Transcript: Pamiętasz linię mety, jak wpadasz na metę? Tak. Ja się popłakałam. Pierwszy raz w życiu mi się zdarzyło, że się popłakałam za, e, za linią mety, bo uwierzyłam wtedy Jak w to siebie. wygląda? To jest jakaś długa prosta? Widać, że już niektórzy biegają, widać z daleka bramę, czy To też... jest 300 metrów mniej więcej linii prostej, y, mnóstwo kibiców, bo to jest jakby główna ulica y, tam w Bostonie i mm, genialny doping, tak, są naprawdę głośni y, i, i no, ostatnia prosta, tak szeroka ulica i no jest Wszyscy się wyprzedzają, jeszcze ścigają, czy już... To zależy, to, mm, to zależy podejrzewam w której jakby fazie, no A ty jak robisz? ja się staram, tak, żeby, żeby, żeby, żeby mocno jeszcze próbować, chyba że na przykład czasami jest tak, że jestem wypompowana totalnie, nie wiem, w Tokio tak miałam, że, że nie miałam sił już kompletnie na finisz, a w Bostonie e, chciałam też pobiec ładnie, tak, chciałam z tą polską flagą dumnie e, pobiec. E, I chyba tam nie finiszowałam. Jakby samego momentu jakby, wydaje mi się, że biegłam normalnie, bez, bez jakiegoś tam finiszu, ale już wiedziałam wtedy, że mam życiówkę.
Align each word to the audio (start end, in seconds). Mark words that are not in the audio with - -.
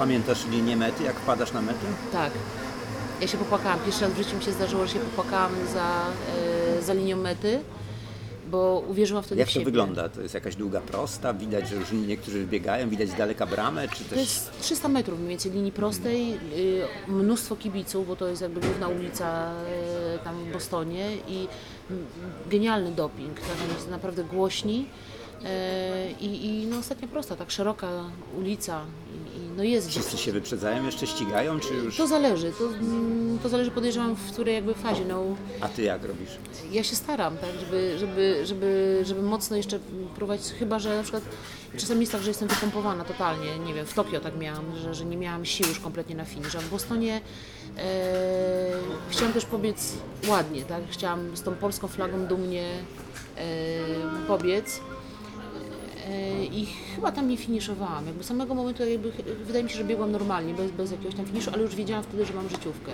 Pamiętasz 0.00 0.46
linię 0.46 0.76
mety, 0.76 1.04
jak 1.04 1.16
wpadasz 1.16 1.52
na 1.52 1.62
metę? 1.62 1.86
Tak. 2.12 2.32
Ja 3.20 3.26
się 3.26 3.38
popłakałam. 3.38 3.78
Pierwszy 3.80 4.00
raz 4.04 4.12
w 4.12 4.16
życiu 4.16 4.36
mi 4.36 4.42
się 4.42 4.52
zdarzyło, 4.52 4.86
że 4.86 4.92
się 4.92 4.98
popłakałam 4.98 5.52
za, 5.72 6.06
e, 6.78 6.82
za 6.82 6.92
linią 6.92 7.16
mety, 7.16 7.60
bo 8.50 8.82
uwierzyłam 8.88 9.22
wtedy 9.22 9.38
Jak 9.38 9.48
w 9.48 9.50
to 9.50 9.54
siebie. 9.54 9.64
wygląda? 9.64 10.08
To 10.08 10.20
jest 10.20 10.34
jakaś 10.34 10.56
długa 10.56 10.80
prosta? 10.80 11.34
Widać, 11.34 11.68
że 11.68 11.76
już 11.76 11.92
niektórzy 11.92 12.46
biegają, 12.46 12.88
widać 12.88 13.08
z 13.08 13.14
daleka 13.14 13.46
bramę, 13.46 13.88
czy 13.88 14.04
To 14.04 14.10
też... 14.10 14.18
jest 14.18 14.60
300 14.60 14.88
metrów 14.88 15.18
mniej 15.18 15.28
więcej 15.28 15.52
linii 15.52 15.72
prostej, 15.72 16.34
y, 16.34 16.38
mnóstwo 17.08 17.56
kibiców, 17.56 18.06
bo 18.08 18.16
to 18.16 18.28
jest 18.28 18.42
jakby 18.42 18.60
główna 18.60 18.88
ulica 18.88 19.52
y, 20.16 20.24
tam 20.24 20.44
w 20.44 20.52
Bostonie 20.52 21.16
i 21.28 21.48
mm, 21.90 22.06
genialny 22.50 22.90
doping, 22.92 23.40
tak, 23.40 23.82
są 23.84 23.90
naprawdę 23.90 24.24
głośni 24.24 24.86
y, 25.42 25.46
i, 26.20 26.46
i 26.46 26.66
no, 26.66 26.78
ostatnia 26.78 27.08
prosta, 27.08 27.36
tak 27.36 27.50
szeroka 27.50 27.88
ulica 28.38 28.80
i 29.29 29.29
no 29.60 29.64
jest 29.64 29.90
Wszyscy 29.90 30.18
się 30.18 30.32
wyprzedzają, 30.32 30.86
jeszcze 30.86 31.06
ścigają, 31.06 31.60
czy 31.60 31.74
już... 31.74 31.96
To 31.96 32.06
zależy, 32.06 32.52
to, 32.58 32.64
mm, 32.64 33.38
to 33.42 33.48
zależy 33.48 33.70
podejrzewam 33.70 34.14
w 34.14 34.32
której 34.32 34.54
jakby 34.54 34.74
fazie, 34.74 35.04
no 35.04 35.24
A 35.60 35.68
ty 35.68 35.82
jak 35.82 36.04
robisz? 36.04 36.30
ja 36.72 36.84
się 36.84 36.96
staram, 36.96 37.36
tak, 37.36 37.50
żeby, 37.60 37.98
żeby, 37.98 38.42
żeby, 38.44 39.00
żeby 39.04 39.22
mocno 39.22 39.56
jeszcze 39.56 39.78
próbować, 40.14 40.40
chyba 40.58 40.78
że 40.78 40.96
na 40.96 41.02
przykład 41.02 41.22
czasami 41.76 42.00
jest 42.00 42.12
tak, 42.12 42.22
że 42.22 42.30
jestem 42.30 42.48
wypompowana 42.48 43.04
totalnie, 43.04 43.58
nie 43.58 43.74
wiem, 43.74 43.86
w 43.86 43.94
Tokio 43.94 44.20
tak 44.20 44.38
miałam, 44.38 44.64
że, 44.76 44.94
że 44.94 45.04
nie 45.04 45.16
miałam 45.16 45.44
sił 45.44 45.66
już 45.66 45.80
kompletnie 45.80 46.14
na 46.14 46.24
finisz, 46.24 46.54
a 46.54 46.60
w 46.60 46.68
Bostonie 46.70 47.20
e, 47.78 47.82
chciałam 49.10 49.32
też 49.32 49.44
pobiec 49.44 49.92
ładnie, 50.28 50.62
tak, 50.62 50.82
chciałam 50.90 51.36
z 51.36 51.42
tą 51.42 51.54
polską 51.54 51.88
flagą 51.88 52.26
dumnie 52.26 52.68
e, 53.36 54.26
pobiec. 54.26 54.80
E, 56.10 56.44
I 56.44 56.66
chyba 56.94 57.12
tam 57.12 57.28
nie 57.28 57.36
finiszowałam. 57.36 58.06
Jakby 58.06 58.24
samego 58.24 58.54
momentu 58.54 58.84
jakby, 58.86 59.12
wydaje 59.46 59.64
mi 59.64 59.70
się, 59.70 59.76
że 59.76 59.84
biegłam 59.84 60.12
normalnie, 60.12 60.54
bez, 60.54 60.70
bez 60.70 60.90
jakiegoś 60.90 61.14
tam 61.14 61.26
finiszu, 61.26 61.50
ale 61.52 61.62
już 61.62 61.74
wiedziałam 61.74 62.04
wtedy, 62.04 62.26
że 62.26 62.34
mam 62.34 62.48
życiówkę. 62.48 62.92